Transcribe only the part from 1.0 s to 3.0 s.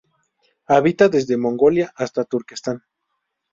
desde Mongolia hasta Turquestán.